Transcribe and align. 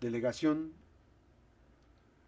delegación, 0.00 0.72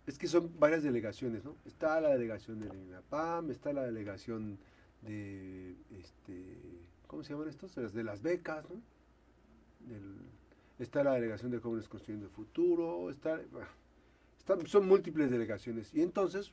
es 0.06 0.18
que 0.18 0.28
son 0.28 0.52
varias 0.58 0.82
delegaciones, 0.82 1.44
¿no? 1.44 1.56
Está 1.64 2.00
la 2.00 2.10
delegación 2.10 2.60
de 2.60 2.68
la 2.68 2.76
INAPAM, 2.76 3.50
está 3.50 3.72
la 3.72 3.82
delegación 3.82 4.58
de, 5.02 5.76
este, 5.98 6.56
¿cómo 7.06 7.22
se 7.22 7.32
llaman 7.32 7.48
estos? 7.48 7.74
De 7.74 8.04
las 8.04 8.22
becas, 8.22 8.64
¿no? 8.68 8.80
está 10.78 11.04
la 11.04 11.14
delegación 11.14 11.50
de 11.50 11.58
jóvenes 11.58 11.88
construyendo 11.88 12.26
el 12.26 12.32
futuro, 12.32 13.10
está, 13.10 13.40
son 14.66 14.88
múltiples 14.88 15.30
delegaciones. 15.30 15.92
Y 15.94 16.02
entonces 16.02 16.52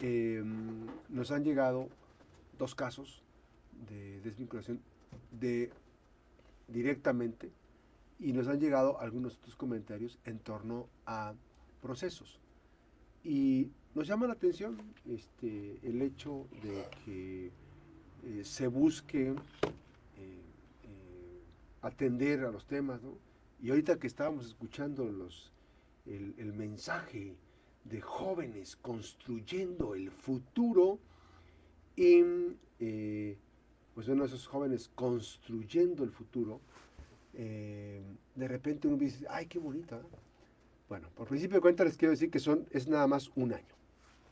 em, 0.00 0.86
nos 1.08 1.30
han 1.30 1.44
llegado 1.44 1.88
dos 2.58 2.74
casos 2.74 3.22
de 3.88 4.20
desvinculación 4.20 4.80
de 5.30 5.70
directamente 6.68 7.50
y 8.18 8.32
nos 8.32 8.48
han 8.48 8.60
llegado 8.60 9.00
algunos 9.00 9.36
otros 9.38 9.56
comentarios 9.56 10.18
en 10.24 10.38
torno 10.38 10.88
a 11.04 11.34
procesos. 11.82 12.40
Y 13.22 13.70
nos 13.94 14.06
llama 14.06 14.26
la 14.26 14.34
atención 14.34 14.78
este, 15.06 15.78
el 15.82 16.00
hecho 16.02 16.46
de 16.62 16.84
que 17.04 17.50
eh, 18.24 18.44
se 18.44 18.66
busque 18.66 19.28
eh, 19.28 19.34
eh, 20.18 21.42
atender 21.82 22.44
a 22.44 22.50
los 22.50 22.66
temas. 22.66 23.00
Y 23.62 23.70
ahorita 23.70 23.98
que 23.98 24.06
estábamos 24.06 24.46
escuchando 24.46 25.04
los, 25.04 25.52
el, 26.06 26.52
mensaje 26.52 27.36
de 27.84 28.00
jóvenes 28.00 28.76
construyendo 28.76 29.94
el 29.94 30.10
futuro, 30.10 30.98
y 31.96 32.22
pues 33.94 34.06
bueno, 34.06 34.24
esos 34.24 34.46
jóvenes 34.46 34.90
construyendo 34.94 36.04
el 36.04 36.10
futuro, 36.10 36.60
de 37.42 38.48
repente 38.48 38.88
uno 38.88 38.96
dice, 38.96 39.26
ay, 39.28 39.46
qué 39.46 39.58
bonita. 39.58 40.00
Bueno, 40.88 41.08
por 41.14 41.26
principio 41.26 41.56
de 41.56 41.60
cuenta 41.60 41.84
les 41.84 41.96
quiero 41.96 42.12
decir 42.12 42.30
que 42.30 42.38
son, 42.38 42.66
es 42.70 42.86
nada 42.86 43.06
más 43.06 43.30
un 43.34 43.52
año, 43.52 43.74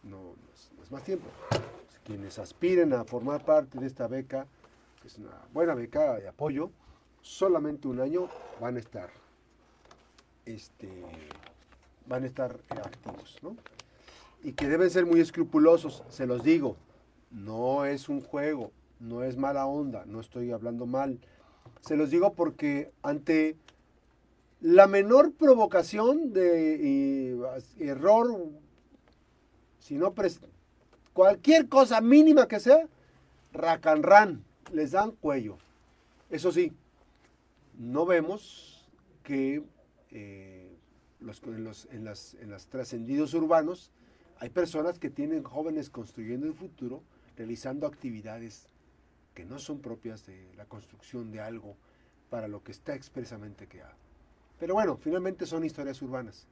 no, 0.05 0.35
es, 0.83 0.91
más 0.91 1.03
tiempo. 1.03 1.27
Quienes 2.05 2.39
aspiren 2.39 2.93
a 2.93 3.05
formar 3.05 3.45
parte 3.45 3.79
de 3.79 3.87
esta 3.87 4.07
beca, 4.07 4.47
que 5.01 5.09
es 5.09 5.19
una 5.19 5.33
buena 5.53 5.75
beca 5.75 6.19
de 6.19 6.29
apoyo, 6.29 6.71
solamente 7.23 7.89
un 7.89 8.01
año 8.01 8.29
van 8.61 8.77
a 8.77 8.79
estar, 8.79 9.11
este, 10.45 10.89
van 12.07 12.23
a 12.23 12.27
estar 12.27 12.59
activos, 12.69 13.39
¿no? 13.43 13.57
Y 14.43 14.53
que 14.53 14.69
deben 14.69 14.91
ser 14.91 15.07
muy 15.07 15.21
escrupulosos, 15.21 16.05
se 16.11 16.27
los 16.27 16.45
digo, 16.45 16.77
no 17.31 17.87
es 17.87 18.09
un 18.09 18.21
juego, 18.21 18.71
no 19.01 19.25
es 19.25 19.37
mala 19.37 19.67
onda, 19.67 20.05
no 20.07 20.21
estoy 20.21 20.53
hablando 20.53 20.87
mal. 20.87 21.19
Se 21.85 21.97
los 21.97 22.09
digo 22.09 22.33
porque 22.33 22.91
ante 23.03 23.57
la 24.63 24.87
menor 24.87 25.35
provocación 25.35 26.33
de 26.33 27.37
error, 27.79 28.49
si 29.81 29.97
no 29.97 30.15
cualquier 31.13 31.69
cosa 31.69 32.01
mínima 32.01 32.49
que 32.49 32.59
sea, 32.59 32.89
racanran, 33.53 34.43
les 34.73 34.93
dan 34.93 35.11
cuello. 35.11 35.59
Eso 36.31 36.53
sí, 36.53 36.73
no 37.79 38.07
vemos 38.07 38.89
que 39.23 39.63
eh, 40.11 40.73
en, 41.21 41.65
los, 41.65 41.87
en, 41.91 42.05
las, 42.05 42.35
en 42.41 42.51
las 42.51 42.67
trascendidos 42.69 43.35
urbanos 43.35 43.91
hay 44.39 44.49
personas 44.49 44.99
que 44.99 45.11
tienen 45.11 45.43
jóvenes 45.43 45.91
construyendo 45.91 46.47
el 46.47 46.55
futuro, 46.55 47.03
realizando 47.37 47.87
actividades 47.87 48.69
que 49.35 49.45
no 49.45 49.59
son 49.59 49.81
propias 49.81 50.27
de 50.27 50.53
la 50.57 50.65
construcción 50.65 51.31
de 51.33 51.41
algo 51.41 51.77
para 52.31 52.49
lo 52.49 52.63
que 52.63 52.73
está 52.73 52.95
expresamente 52.95 53.67
creado. 53.67 53.95
Pero 54.59 54.75
bueno, 54.75 54.97
finalmente 54.97 55.47
son 55.47 55.65
historias 55.65 56.01
urbanas. 56.03 56.47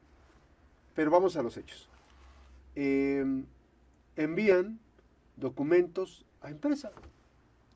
Pero 0.95 1.11
vamos 1.11 1.37
a 1.37 1.43
los 1.43 1.57
hechos. 1.57 1.89
Em, 2.75 3.45
envían 4.17 4.79
documentos 5.37 6.25
a 6.41 6.51
empresas, 6.51 6.93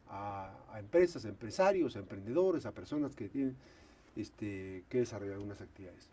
a, 0.08 0.52
empresas, 0.78 1.24
a 1.24 1.28
empresarios, 1.28 1.96
a 1.96 2.00
emprendedores, 2.00 2.66
a 2.66 2.72
personas 2.72 3.14
que 3.14 3.28
tienen 3.28 3.56
este, 4.16 4.84
que 4.88 4.98
desarrollar 4.98 5.34
algunas 5.34 5.60
actividades. 5.60 6.08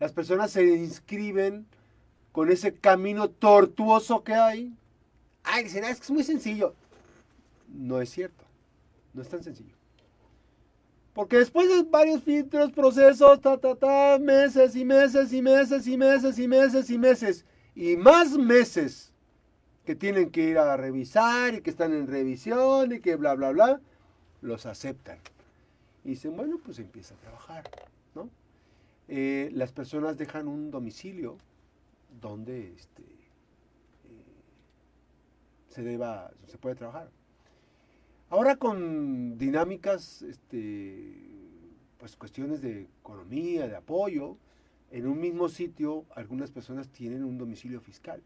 Las 0.00 0.12
personas 0.12 0.50
se 0.50 0.64
inscriben 0.64 1.66
con 2.32 2.50
ese 2.50 2.74
camino 2.74 3.28
tortuoso 3.30 4.24
que 4.24 4.34
hay. 4.34 4.74
Ay, 5.44 5.64
dicen, 5.64 5.84
ah, 5.84 5.90
es 5.90 5.98
que 5.98 6.04
es 6.04 6.10
muy 6.10 6.24
sencillo. 6.24 6.74
No 7.74 8.00
es 8.00 8.10
cierto, 8.10 8.44
no 9.14 9.22
es 9.22 9.28
tan 9.28 9.42
sencillo. 9.42 9.74
Porque 11.14 11.36
después 11.36 11.68
de 11.68 11.82
varios 11.82 12.22
filtros, 12.22 12.72
procesos, 12.72 13.40
ta, 13.40 13.58
ta, 13.58 13.74
ta, 13.74 14.18
meses 14.18 14.74
y 14.76 14.84
meses 14.84 15.32
y 15.32 15.42
meses 15.42 15.86
y 15.86 15.96
meses 15.96 16.38
y 16.38 16.48
meses 16.48 16.90
y 16.90 16.98
meses 16.98 17.44
y 17.74 17.96
más 17.96 18.36
meses 18.38 19.12
que 19.84 19.94
tienen 19.94 20.30
que 20.30 20.42
ir 20.42 20.58
a 20.58 20.76
revisar 20.76 21.54
y 21.54 21.60
que 21.60 21.70
están 21.70 21.92
en 21.92 22.06
revisión 22.06 22.92
y 22.92 23.00
que 23.00 23.16
bla, 23.16 23.34
bla, 23.34 23.50
bla, 23.50 23.80
los 24.40 24.64
aceptan. 24.64 25.18
Y 26.04 26.10
dicen, 26.10 26.36
bueno, 26.36 26.58
pues 26.64 26.78
empieza 26.78 27.14
a 27.14 27.18
trabajar, 27.18 27.64
¿no? 28.14 28.30
Eh, 29.08 29.50
las 29.52 29.72
personas 29.72 30.16
dejan 30.16 30.48
un 30.48 30.70
domicilio 30.70 31.36
donde 32.20 32.72
este, 32.72 33.02
eh, 33.02 34.24
se 35.68 35.82
deba, 35.82 36.30
se 36.46 36.56
puede 36.58 36.74
trabajar. 36.74 37.10
Ahora 38.32 38.56
con 38.56 39.36
dinámicas, 39.36 40.22
este, 40.22 41.28
pues 41.98 42.16
cuestiones 42.16 42.62
de 42.62 42.88
economía, 43.02 43.68
de 43.68 43.76
apoyo, 43.76 44.38
en 44.90 45.06
un 45.06 45.20
mismo 45.20 45.50
sitio 45.50 46.06
algunas 46.14 46.50
personas 46.50 46.88
tienen 46.88 47.24
un 47.24 47.36
domicilio 47.36 47.78
fiscal. 47.82 48.22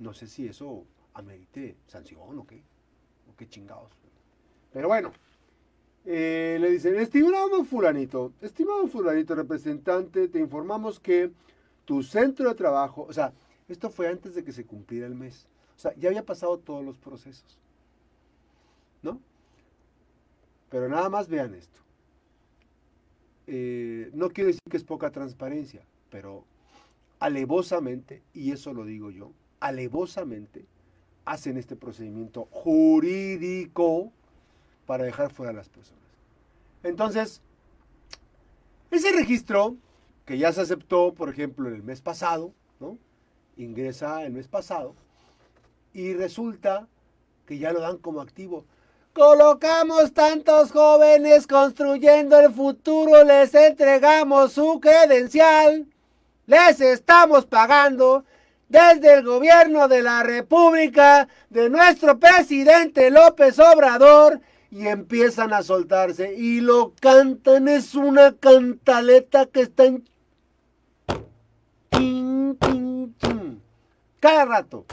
No 0.00 0.14
sé 0.14 0.26
si 0.26 0.48
eso 0.48 0.84
amerite 1.14 1.76
sanción 1.86 2.40
o 2.40 2.44
qué, 2.44 2.60
o 3.30 3.36
qué 3.36 3.48
chingados. 3.48 3.92
Pero 4.72 4.88
bueno, 4.88 5.12
eh, 6.04 6.58
le 6.60 6.68
dicen, 6.68 6.96
estimado 6.96 7.62
fulanito, 7.62 8.32
estimado 8.40 8.88
fulanito 8.88 9.36
representante, 9.36 10.26
te 10.26 10.40
informamos 10.40 10.98
que 10.98 11.30
tu 11.84 12.02
centro 12.02 12.48
de 12.48 12.56
trabajo, 12.56 13.06
o 13.08 13.12
sea, 13.12 13.32
esto 13.68 13.90
fue 13.90 14.08
antes 14.08 14.34
de 14.34 14.42
que 14.42 14.50
se 14.50 14.66
cumpliera 14.66 15.06
el 15.06 15.14
mes. 15.14 15.46
O 15.76 15.78
sea, 15.78 15.94
ya 15.94 16.08
había 16.08 16.26
pasado 16.26 16.58
todos 16.58 16.84
los 16.84 16.98
procesos. 16.98 17.60
¿No? 19.02 19.20
Pero 20.70 20.88
nada 20.88 21.08
más 21.08 21.28
vean 21.28 21.54
esto. 21.54 21.80
Eh, 23.46 24.10
no 24.14 24.30
quiero 24.30 24.48
decir 24.48 24.60
que 24.70 24.76
es 24.76 24.84
poca 24.84 25.10
transparencia, 25.10 25.82
pero 26.10 26.44
alevosamente, 27.18 28.22
y 28.32 28.52
eso 28.52 28.72
lo 28.72 28.84
digo 28.84 29.10
yo, 29.10 29.32
alevosamente 29.58 30.64
hacen 31.24 31.56
este 31.56 31.76
procedimiento 31.76 32.46
jurídico 32.50 34.12
para 34.86 35.04
dejar 35.04 35.32
fuera 35.32 35.50
a 35.50 35.54
las 35.54 35.68
personas. 35.68 36.00
Entonces, 36.82 37.42
ese 38.90 39.12
registro 39.12 39.76
que 40.24 40.38
ya 40.38 40.52
se 40.52 40.60
aceptó, 40.60 41.12
por 41.12 41.28
ejemplo, 41.28 41.68
en 41.68 41.74
el 41.74 41.82
mes 41.82 42.00
pasado, 42.00 42.52
¿no? 42.78 42.98
Ingresa 43.56 44.24
el 44.24 44.32
mes 44.32 44.48
pasado 44.48 44.94
y 45.92 46.14
resulta 46.14 46.88
que 47.46 47.58
ya 47.58 47.72
lo 47.72 47.80
dan 47.80 47.98
como 47.98 48.20
activo. 48.20 48.64
Colocamos 49.12 50.12
tantos 50.12 50.70
jóvenes 50.70 51.48
construyendo 51.48 52.38
el 52.38 52.52
futuro, 52.52 53.24
les 53.24 53.52
entregamos 53.54 54.52
su 54.52 54.78
credencial, 54.78 55.86
les 56.46 56.80
estamos 56.80 57.44
pagando 57.44 58.24
desde 58.68 59.14
el 59.14 59.24
gobierno 59.24 59.88
de 59.88 60.02
la 60.02 60.22
República 60.22 61.26
de 61.48 61.68
nuestro 61.68 62.20
presidente 62.20 63.10
López 63.10 63.58
Obrador 63.58 64.40
y 64.70 64.86
empiezan 64.86 65.52
a 65.52 65.64
soltarse 65.64 66.34
y 66.34 66.60
lo 66.60 66.92
cantan, 67.00 67.66
es 67.66 67.96
una 67.96 68.36
cantaleta 68.36 69.46
que 69.46 69.62
está 69.62 69.86
en... 69.86 70.04
Cada 74.20 74.44
rato. 74.44 74.84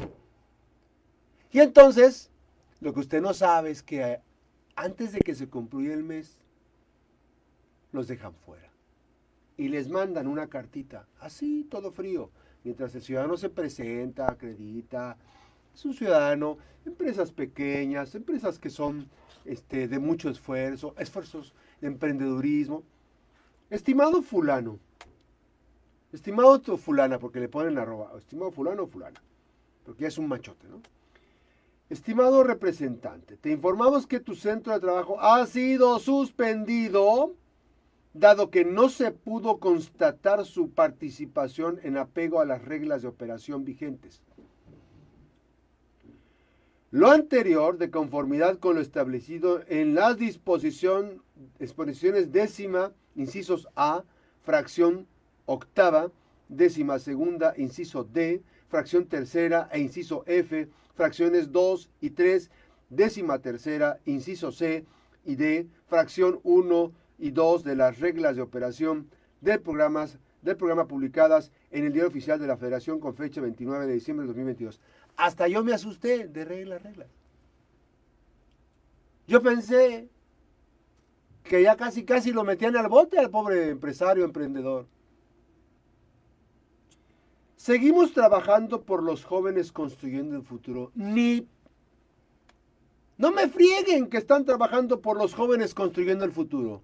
Y 1.51 1.59
entonces 1.59 2.31
lo 2.79 2.93
que 2.93 2.99
usted 2.99 3.21
no 3.21 3.33
sabe 3.33 3.71
es 3.71 3.81
que 3.81 4.01
eh, 4.01 4.21
antes 4.75 5.11
de 5.11 5.19
que 5.19 5.35
se 5.35 5.49
concluya 5.49 5.93
el 5.93 6.03
mes, 6.03 6.37
los 7.91 8.07
dejan 8.07 8.33
fuera. 8.33 8.69
Y 9.57 9.69
les 9.69 9.89
mandan 9.89 10.27
una 10.27 10.47
cartita, 10.47 11.07
así, 11.19 11.65
todo 11.69 11.91
frío. 11.91 12.29
Mientras 12.63 12.93
el 12.93 13.01
ciudadano 13.01 13.37
se 13.37 13.49
presenta, 13.49 14.31
acredita, 14.31 15.17
es 15.73 15.85
un 15.85 15.93
ciudadano, 15.93 16.57
empresas 16.85 17.31
pequeñas, 17.31 18.13
empresas 18.13 18.59
que 18.59 18.69
son 18.69 19.09
este, 19.45 19.87
de 19.87 19.99
mucho 19.99 20.29
esfuerzo, 20.29 20.93
esfuerzos 20.97 21.53
de 21.81 21.87
emprendedurismo. 21.87 22.83
Estimado 23.69 24.21
fulano, 24.21 24.79
estimado 26.11 26.59
fulana, 26.77 27.19
porque 27.19 27.39
le 27.39 27.49
ponen 27.49 27.77
arroba, 27.77 28.13
estimado 28.17 28.51
fulano 28.51 28.83
o 28.83 28.87
fulana, 28.87 29.21
porque 29.83 30.03
ya 30.03 30.07
es 30.07 30.17
un 30.17 30.27
machote, 30.27 30.67
¿no? 30.67 30.81
Estimado 31.89 32.43
representante, 32.43 33.37
te 33.37 33.51
informamos 33.51 34.05
que 34.05 34.19
tu 34.19 34.35
centro 34.35 34.73
de 34.73 34.79
trabajo 34.79 35.21
ha 35.21 35.45
sido 35.45 35.99
suspendido 35.99 37.33
dado 38.13 38.49
que 38.49 38.65
no 38.65 38.89
se 38.89 39.11
pudo 39.11 39.59
constatar 39.59 40.45
su 40.45 40.71
participación 40.71 41.79
en 41.83 41.97
apego 41.97 42.41
a 42.41 42.45
las 42.45 42.63
reglas 42.63 43.03
de 43.03 43.07
operación 43.07 43.63
vigentes. 43.63 44.21
Lo 46.89 47.11
anterior, 47.11 47.77
de 47.77 47.91
conformidad 47.91 48.59
con 48.59 48.75
lo 48.75 48.81
establecido 48.81 49.61
en 49.67 49.93
las 49.93 50.17
disposición, 50.17 51.21
disposiciones 51.59 52.31
décima, 52.31 52.93
incisos 53.15 53.67
A, 53.75 54.03
fracción 54.43 55.05
octava, 55.45 56.11
décima 56.47 56.97
segunda, 56.97 57.53
inciso 57.57 58.03
D, 58.03 58.41
fracción 58.69 59.05
tercera 59.05 59.69
e 59.71 59.79
inciso 59.79 60.23
F, 60.25 60.69
fracciones 60.97 61.51
2 61.53 61.89
y 62.01 62.09
3, 62.09 62.51
décima 62.89 63.39
tercera, 63.39 63.99
inciso 64.05 64.51
C 64.51 64.85
y 65.23 65.35
D, 65.35 65.67
fracción 65.87 66.39
1 66.43 66.91
y 67.19 67.31
2 67.31 67.63
de 67.63 67.75
las 67.75 67.99
reglas 67.99 68.35
de 68.35 68.41
operación 68.41 69.09
del, 69.39 69.61
del 70.41 70.57
programa 70.57 70.87
publicadas 70.87 71.51
en 71.71 71.85
el 71.85 71.93
Diario 71.93 72.09
Oficial 72.09 72.39
de 72.39 72.47
la 72.47 72.57
Federación 72.57 72.99
con 72.99 73.15
fecha 73.15 73.39
29 73.39 73.85
de 73.85 73.93
diciembre 73.93 74.23
de 74.23 74.27
2022. 74.27 74.81
Hasta 75.15 75.47
yo 75.47 75.63
me 75.63 75.73
asusté 75.73 76.27
de 76.27 76.43
reglas, 76.43 76.81
reglas. 76.81 77.07
Yo 79.27 79.41
pensé 79.41 80.09
que 81.43 81.61
ya 81.61 81.75
casi, 81.75 82.03
casi 82.03 82.31
lo 82.31 82.43
metían 82.43 82.75
al 82.75 82.87
bote 82.87 83.17
al 83.19 83.29
pobre 83.29 83.69
empresario, 83.69 84.25
emprendedor. 84.25 84.87
Seguimos 87.67 88.13
trabajando 88.13 88.83
por 88.83 89.03
los 89.03 89.25
jóvenes 89.25 89.73
construyendo 89.73 90.37
el 90.37 90.41
futuro. 90.41 90.89
Ni... 90.95 91.45
No 93.17 93.33
me 93.33 93.49
frieguen 93.49 94.07
que 94.07 94.15
están 94.15 94.45
trabajando 94.45 95.01
por 95.01 95.17
los 95.17 95.33
jóvenes 95.33 95.73
construyendo 95.73 96.23
el 96.23 96.31
futuro. 96.31 96.81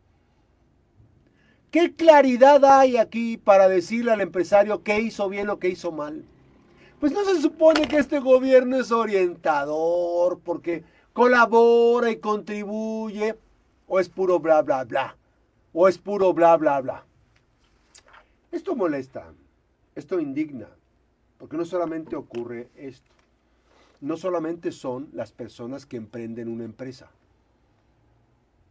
¿Qué 1.72 1.96
claridad 1.96 2.66
hay 2.66 2.98
aquí 2.98 3.38
para 3.38 3.70
decirle 3.70 4.12
al 4.12 4.20
empresario 4.20 4.84
qué 4.84 5.00
hizo 5.00 5.30
bien 5.30 5.50
o 5.50 5.58
qué 5.58 5.70
hizo 5.70 5.94
mal? 5.94 6.26
Pues 7.00 7.14
no 7.14 7.24
se 7.24 7.42
supone 7.42 7.88
que 7.88 7.96
este 7.96 8.20
gobierno 8.20 8.76
es 8.76 8.92
orientador 8.92 10.42
porque 10.44 10.84
colabora 11.14 12.12
y 12.12 12.18
contribuye 12.18 13.38
o 13.88 14.02
es 14.02 14.10
puro 14.10 14.38
bla 14.38 14.62
bla 14.62 14.84
bla 14.84 15.16
o 15.72 15.88
es 15.88 15.98
puro 15.98 16.34
bla 16.34 16.58
bla 16.58 16.82
bla. 16.82 17.06
Esto 18.52 18.76
molesta, 18.76 19.32
esto 19.96 20.20
indigna, 20.20 20.70
porque 21.38 21.58
no 21.58 21.66
solamente 21.66 22.16
ocurre 22.16 22.70
esto, 22.76 23.12
no 24.02 24.18
solamente 24.18 24.72
son 24.72 25.10
las 25.14 25.32
personas 25.32 25.86
que 25.86 25.98
emprenden 25.98 26.48
una 26.48 26.66
empresa, 26.66 27.10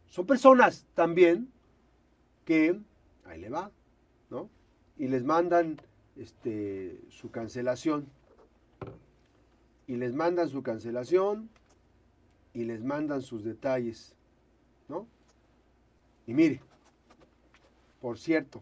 son 0.09 0.27
personas 0.27 0.85
también 0.93 1.49
que, 2.45 2.79
ahí 3.25 3.41
le 3.41 3.49
va, 3.49 3.71
¿no? 4.29 4.49
Y 4.97 5.07
les 5.07 5.23
mandan 5.23 5.81
este, 6.15 7.01
su 7.09 7.31
cancelación 7.31 8.07
y 9.87 9.95
les 9.95 10.13
mandan 10.13 10.49
su 10.49 10.61
cancelación 10.61 11.49
y 12.53 12.65
les 12.65 12.83
mandan 12.83 13.21
sus 13.21 13.43
detalles, 13.43 14.15
¿no? 14.87 15.07
Y 16.27 16.33
mire, 16.33 16.61
por 17.99 18.19
cierto, 18.19 18.61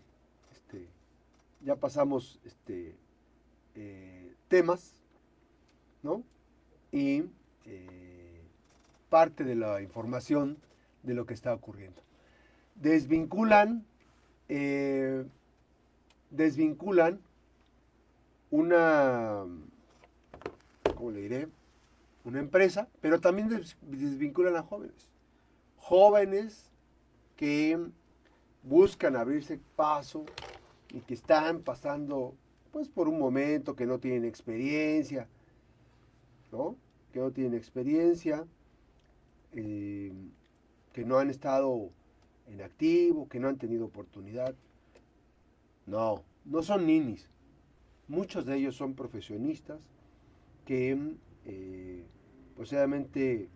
ya 1.63 1.75
pasamos 1.75 2.39
este, 2.43 2.95
eh, 3.75 4.33
temas, 4.47 4.93
¿no? 6.03 6.23
Y 6.91 7.23
eh, 7.65 8.41
parte 9.09 9.43
de 9.43 9.55
la 9.55 9.81
información 9.81 10.57
de 11.03 11.13
lo 11.13 11.25
que 11.25 11.33
está 11.33 11.53
ocurriendo. 11.53 12.01
Desvinculan, 12.75 13.85
eh, 14.49 15.25
desvinculan 16.31 17.19
una 18.49 19.45
como 21.01 21.11
le 21.11 21.21
diré? 21.21 21.47
Una 22.23 22.39
empresa, 22.39 22.87
pero 23.01 23.19
también 23.19 23.49
desvinculan 23.81 24.55
a 24.55 24.61
jóvenes. 24.61 25.09
Jóvenes 25.77 26.69
que 27.35 27.79
buscan 28.61 29.15
abrirse 29.15 29.59
paso 29.75 30.25
y 30.93 31.01
que 31.01 31.13
están 31.13 31.61
pasando 31.61 32.35
pues 32.71 32.89
por 32.89 33.07
un 33.07 33.19
momento 33.19 33.75
que 33.75 33.85
no 33.85 33.99
tienen 33.99 34.25
experiencia, 34.25 35.27
¿no? 36.51 36.75
Que 37.11 37.19
no 37.19 37.31
tienen 37.31 37.53
experiencia, 37.53 38.45
eh, 39.53 40.13
que 40.93 41.03
no 41.03 41.17
han 41.17 41.29
estado 41.29 41.89
en 42.47 42.61
activo, 42.61 43.27
que 43.27 43.39
no 43.39 43.49
han 43.49 43.57
tenido 43.57 43.85
oportunidad. 43.85 44.55
No, 45.85 46.23
no 46.45 46.63
son 46.63 46.85
ninis. 46.85 47.29
Muchos 48.07 48.45
de 48.45 48.57
ellos 48.57 48.75
son 48.75 48.93
profesionistas, 48.93 49.79
que 50.65 51.15
eh, 51.45 52.05
posiblemente 52.55 53.49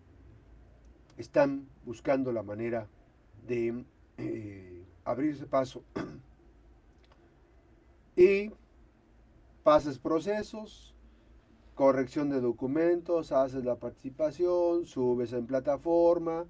están 1.16 1.66
buscando 1.84 2.32
la 2.32 2.42
manera 2.42 2.88
de 3.46 3.84
eh, 4.18 4.84
abrirse 5.04 5.46
paso 5.46 5.82
y 8.16 8.50
pases 9.62 9.98
procesos, 9.98 10.94
corrección 11.74 12.30
de 12.30 12.40
documentos, 12.40 13.32
haces 13.32 13.64
la 13.64 13.76
participación, 13.76 14.86
subes 14.86 15.32
en 15.32 15.46
plataforma 15.46 16.46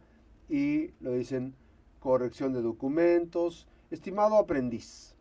y 0.48 0.92
lo 1.00 1.12
dicen 1.12 1.54
corrección 2.00 2.52
de 2.52 2.62
documentos. 2.62 3.66
Estimado 3.90 4.36
aprendiz, 4.36 5.14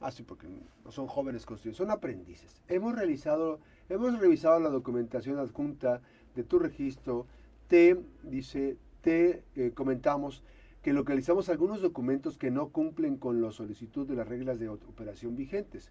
así 0.00 0.22
ah, 0.22 0.26
porque 0.28 0.48
no 0.84 0.90
son 0.90 1.06
jóvenes 1.06 1.46
construidos, 1.46 1.78
son 1.78 1.90
aprendices. 1.90 2.60
Hemos 2.68 2.94
realizado 2.94 3.60
Hemos 3.88 4.18
revisado 4.18 4.60
la 4.60 4.70
documentación 4.70 5.38
adjunta 5.38 6.00
de 6.34 6.42
tu 6.42 6.58
registro. 6.58 7.26
Te, 7.68 8.00
dice, 8.22 8.78
te 9.02 9.42
eh, 9.56 9.72
comentamos 9.74 10.42
que 10.84 10.92
localizamos 10.92 11.48
algunos 11.48 11.80
documentos 11.80 12.36
que 12.36 12.50
no 12.50 12.68
cumplen 12.68 13.16
con 13.16 13.40
la 13.40 13.50
solicitud 13.52 14.06
de 14.06 14.16
las 14.16 14.28
reglas 14.28 14.58
de 14.58 14.68
operación 14.68 15.34
vigentes. 15.34 15.90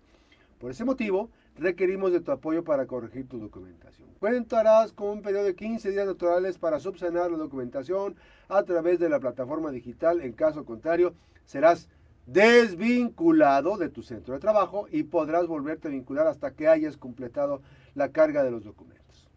Por 0.59 0.69
ese 0.69 0.85
motivo, 0.85 1.31
requerimos 1.57 2.11
de 2.11 2.21
tu 2.21 2.31
apoyo 2.31 2.63
para 2.63 2.85
corregir 2.85 3.27
tu 3.27 3.39
documentación. 3.39 4.07
Cuentarás 4.19 4.93
con 4.93 5.09
un 5.09 5.21
periodo 5.23 5.45
de 5.45 5.55
15 5.55 5.89
días 5.89 6.05
naturales 6.05 6.59
para 6.59 6.79
subsanar 6.79 7.31
la 7.31 7.39
documentación 7.39 8.15
a 8.47 8.61
través 8.61 8.99
de 8.99 9.09
la 9.09 9.19
plataforma 9.19 9.71
digital. 9.71 10.21
En 10.21 10.33
caso 10.33 10.63
contrario, 10.63 11.15
serás 11.43 11.89
desvinculado 12.27 13.77
de 13.77 13.89
tu 13.89 14.03
centro 14.03 14.35
de 14.35 14.39
trabajo 14.39 14.85
y 14.91 15.01
podrás 15.01 15.47
volverte 15.47 15.88
a 15.88 15.91
vincular 15.91 16.27
hasta 16.27 16.53
que 16.53 16.67
hayas 16.67 16.97
completado 16.97 17.63
la 17.95 18.09
carga 18.09 18.43
de 18.43 18.51
los 18.51 18.63
documentos. 18.63 19.27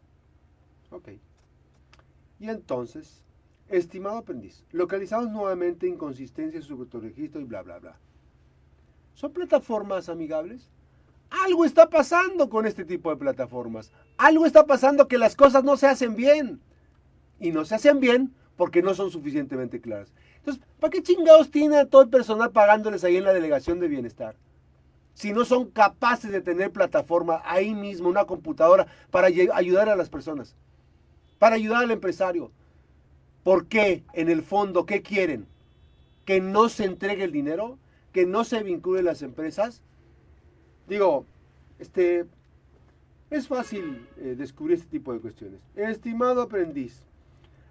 Ok. 0.90 1.12
Y 2.40 2.50
entonces, 2.50 3.25
estimado 3.68 4.18
aprendiz, 4.18 4.64
localizamos 4.72 5.30
nuevamente 5.30 5.88
inconsistencias 5.88 6.64
sobre 6.64 6.88
tu 6.88 7.00
registro 7.00 7.40
y 7.40 7.44
bla, 7.44 7.62
bla, 7.62 7.78
bla. 7.78 7.96
¿Son 9.14 9.32
plataformas 9.32 10.08
amigables? 10.08 10.68
Algo 11.30 11.64
está 11.64 11.88
pasando 11.88 12.48
con 12.48 12.66
este 12.66 12.84
tipo 12.84 13.10
de 13.10 13.16
plataformas. 13.16 13.90
Algo 14.16 14.46
está 14.46 14.66
pasando 14.66 15.08
que 15.08 15.18
las 15.18 15.34
cosas 15.34 15.64
no 15.64 15.76
se 15.76 15.86
hacen 15.86 16.14
bien. 16.14 16.60
Y 17.40 17.50
no 17.50 17.64
se 17.64 17.74
hacen 17.74 17.98
bien 17.98 18.34
porque 18.56 18.82
no 18.82 18.94
son 18.94 19.10
suficientemente 19.10 19.80
claras. 19.80 20.12
Entonces, 20.38 20.62
¿para 20.78 20.90
qué 20.90 21.02
chingados 21.02 21.50
tiene 21.50 21.78
a 21.78 21.86
todo 21.86 22.02
el 22.02 22.08
personal 22.08 22.52
pagándoles 22.52 23.04
ahí 23.04 23.16
en 23.16 23.24
la 23.24 23.32
delegación 23.32 23.80
de 23.80 23.88
bienestar? 23.88 24.36
Si 25.14 25.32
no 25.32 25.44
son 25.44 25.70
capaces 25.70 26.30
de 26.30 26.42
tener 26.42 26.70
plataforma 26.70 27.42
ahí 27.44 27.74
mismo, 27.74 28.08
una 28.08 28.26
computadora, 28.26 28.86
para 29.10 29.28
ayudar 29.28 29.88
a 29.88 29.96
las 29.96 30.10
personas, 30.10 30.54
para 31.38 31.56
ayudar 31.56 31.84
al 31.84 31.90
empresario. 31.90 32.52
¿Por 33.46 33.68
qué? 33.68 34.02
En 34.12 34.28
el 34.28 34.42
fondo, 34.42 34.86
¿qué 34.86 35.02
quieren? 35.02 35.46
¿Que 36.24 36.40
no 36.40 36.68
se 36.68 36.84
entregue 36.84 37.22
el 37.22 37.30
dinero? 37.30 37.78
¿Que 38.10 38.26
no 38.26 38.42
se 38.42 38.60
vincule 38.64 39.04
las 39.04 39.22
empresas? 39.22 39.82
Digo, 40.88 41.24
este, 41.78 42.24
es 43.30 43.46
fácil 43.46 44.04
eh, 44.16 44.34
descubrir 44.36 44.78
este 44.78 44.88
tipo 44.88 45.12
de 45.12 45.20
cuestiones. 45.20 45.60
Estimado 45.76 46.42
aprendiz, 46.42 47.02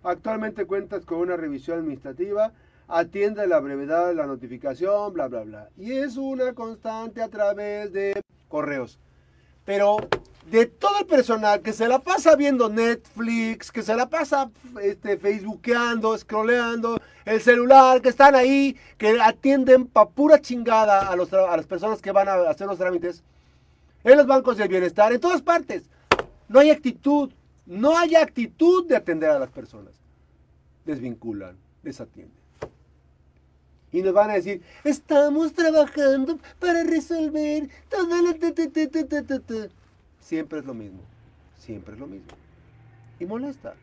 actualmente 0.01 0.63
cuentas 0.63 1.03
con 1.03 1.17
una 1.17 1.36
revisión 1.36 1.79
administrativa 1.79 2.53
atiende 2.88 3.46
la 3.46 3.60
brevedad 3.60 4.08
de 4.08 4.15
la 4.15 4.27
notificación, 4.27 5.12
bla, 5.12 5.27
bla, 5.27 5.41
bla. 5.41 5.70
Y 5.75 5.91
es 5.91 6.15
una 6.15 6.53
constante 6.53 7.22
a 7.22 7.27
través 7.27 7.91
de 7.91 8.22
correos. 8.48 8.98
Pero 9.65 9.98
de 10.50 10.68
todo 10.68 11.00
el 11.00 11.06
personal 11.06 11.62
que 11.62 11.74
se 11.74 11.88
la 11.88 12.00
pasa 12.00 12.36
viendo 12.36 12.70
Netflix, 12.70 13.72
que 13.72 13.82
se 13.82 13.96
la 13.96 14.10
pasa 14.10 14.52
este, 14.82 15.18
facebookeando, 15.18 16.16
scrolleando, 16.18 17.02
el 17.25 17.42
celular, 17.42 18.02
que 18.02 18.10
están 18.10 18.36
ahí, 18.36 18.78
que 18.98 19.20
atienden 19.20 19.88
pa' 19.88 20.08
pura 20.10 20.40
chingada 20.40 21.08
a, 21.08 21.16
los, 21.16 21.34
a 21.34 21.58
las 21.58 21.66
personas 21.66 22.02
que 22.02 22.12
van 22.12 22.30
a 22.30 22.36
hacer 22.50 22.68
los 22.68 22.78
trámites, 22.78 23.24
en 24.04 24.18
los 24.18 24.28
bancos 24.28 24.58
del 24.58 24.68
bienestar, 24.68 25.12
en 25.12 25.20
todas 25.20 25.42
partes. 25.42 25.90
No 26.48 26.60
hay 26.60 26.70
actitud, 26.70 27.32
no 27.66 27.98
hay 27.98 28.16
actitud 28.16 28.88
de 28.88 28.96
atender 28.96 29.32
a 29.32 29.40
las 29.40 29.50
personas. 29.50 29.94
Desvinculan, 30.86 31.58
desatienden. 31.82 32.46
Y 33.92 34.04
nos 34.04 34.14
van 34.14 34.30
a 34.30 34.34
decir, 34.34 34.62
estamos 34.84 35.54
trabajando 35.54 36.38
para 36.60 36.84
resolver 36.84 37.68
todo 37.90 38.22
lo... 38.22 38.36
Siempre 40.25 40.58
es 40.58 40.65
lo 40.65 40.74
mismo, 40.74 41.01
siempre 41.55 41.94
es 41.94 42.00
lo 42.00 42.08
mismo. 42.08 42.29
Y 43.20 43.27
molesta. 43.27 43.75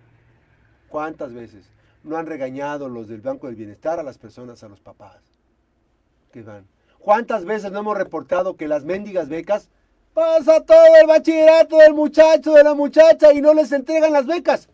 ¿Cuántas 0.88 1.32
veces 1.32 1.70
no 2.02 2.16
han 2.16 2.26
regañado 2.26 2.88
los 2.88 3.06
del 3.06 3.20
Banco 3.20 3.46
del 3.46 3.54
Bienestar 3.54 4.00
a 4.00 4.02
las 4.02 4.18
personas, 4.18 4.64
a 4.64 4.68
los 4.68 4.80
papás? 4.80 5.20
Que 6.32 6.42
van. 6.42 6.66
¿Cuántas 6.98 7.44
veces 7.44 7.70
no 7.70 7.78
hemos 7.78 7.96
reportado 7.96 8.56
que 8.56 8.66
las 8.66 8.84
mendigas 8.84 9.28
becas 9.28 9.70
pasa 10.14 10.64
todo 10.64 10.84
el 11.00 11.06
bachillerato 11.06 11.76
del 11.76 11.94
muchacho, 11.94 12.54
de 12.54 12.64
la 12.64 12.74
muchacha 12.74 13.32
y 13.32 13.40
no 13.40 13.54
les 13.54 13.70
entregan 13.70 14.12
las 14.12 14.26
becas? 14.26 14.68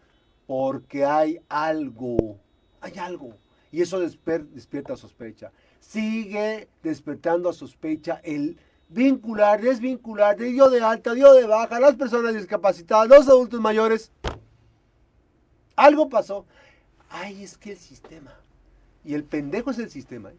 Porque 0.46 1.04
hay 1.04 1.38
algo, 1.50 2.38
hay 2.80 2.96
algo. 2.96 3.34
Y 3.70 3.82
eso 3.82 4.00
despierta 4.00 4.96
sospecha. 4.96 5.52
Sigue 5.80 6.70
despertando 6.82 7.50
a 7.50 7.52
sospecha 7.52 8.22
el 8.24 8.56
vincular, 8.88 9.60
desvincular, 9.60 10.36
de 10.36 10.46
dio 10.46 10.70
de 10.70 10.80
alta, 10.80 11.14
dio 11.14 11.32
de 11.34 11.46
baja, 11.46 11.78
las 11.80 11.96
personas 11.96 12.34
discapacitadas, 12.34 13.08
los 13.08 13.28
adultos 13.28 13.60
mayores. 13.60 14.12
Algo 15.76 16.08
pasó. 16.08 16.46
Ay, 17.08 17.42
es 17.42 17.56
que 17.56 17.72
el 17.72 17.78
sistema. 17.78 18.34
Y 19.04 19.14
el 19.14 19.24
pendejo 19.24 19.70
es 19.70 19.78
el 19.78 19.90
sistema. 19.90 20.30
¿eh? 20.30 20.36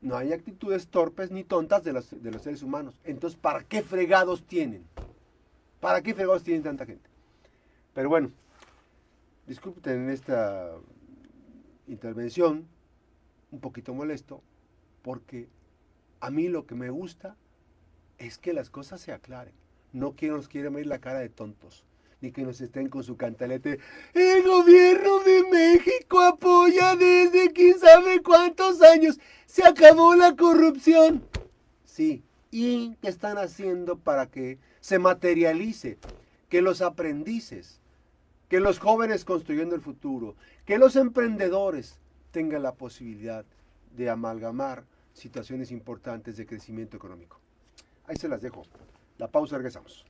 No 0.00 0.16
hay 0.16 0.32
actitudes 0.32 0.88
torpes 0.88 1.30
ni 1.30 1.44
tontas 1.44 1.84
de 1.84 1.92
los, 1.92 2.22
de 2.22 2.30
los 2.30 2.42
seres 2.42 2.62
humanos. 2.62 3.00
Entonces, 3.04 3.38
¿para 3.38 3.64
qué 3.64 3.82
fregados 3.82 4.44
tienen? 4.44 4.84
¿Para 5.80 6.02
qué 6.02 6.14
fregados 6.14 6.42
tienen 6.42 6.62
tanta 6.62 6.86
gente? 6.86 7.08
Pero 7.94 8.08
bueno, 8.08 8.30
disculpen 9.46 10.04
en 10.04 10.10
esta 10.10 10.72
intervención 11.86 12.66
un 13.50 13.60
poquito 13.60 13.94
molesto, 13.94 14.42
porque 15.02 15.48
a 16.20 16.30
mí 16.30 16.48
lo 16.48 16.66
que 16.66 16.74
me 16.74 16.90
gusta 16.90 17.36
es 18.18 18.38
que 18.38 18.52
las 18.52 18.70
cosas 18.70 19.00
se 19.00 19.12
aclaren. 19.12 19.54
No 19.92 20.14
que 20.14 20.28
nos 20.28 20.48
quieran 20.48 20.74
ver 20.74 20.86
la 20.86 20.98
cara 20.98 21.20
de 21.20 21.28
tontos, 21.28 21.84
ni 22.20 22.30
que 22.30 22.42
nos 22.42 22.60
estén 22.60 22.88
con 22.88 23.02
su 23.02 23.16
cantalete. 23.16 23.78
El 24.12 24.42
gobierno 24.42 25.20
de 25.20 25.44
México 25.50 26.20
apoya 26.20 26.94
desde 26.96 27.52
quién 27.52 27.78
sabe 27.78 28.22
cuántos 28.22 28.82
años. 28.82 29.18
Se 29.46 29.64
acabó 29.64 30.14
la 30.14 30.36
corrupción. 30.36 31.24
Sí, 31.84 32.22
¿y 32.50 32.96
qué 32.96 33.08
están 33.08 33.38
haciendo 33.38 33.96
para 33.96 34.26
que 34.26 34.58
se 34.80 34.98
materialice? 34.98 35.98
Que 36.50 36.60
los 36.60 36.82
aprendices, 36.82 37.80
que 38.48 38.60
los 38.60 38.78
jóvenes 38.78 39.24
construyendo 39.24 39.74
el 39.74 39.80
futuro, 39.80 40.34
que 40.66 40.78
los 40.78 40.96
emprendedores 40.96 41.98
tengan 42.30 42.62
la 42.62 42.74
posibilidad 42.74 43.44
de 43.96 44.10
amalgamar 44.10 44.84
situaciones 45.18 45.70
importantes 45.70 46.36
de 46.36 46.46
crecimiento 46.46 46.96
económico. 46.96 47.40
Ahí 48.06 48.16
se 48.16 48.28
las 48.28 48.40
dejo. 48.40 48.62
La 49.18 49.28
pausa, 49.28 49.56
regresamos. 49.56 50.06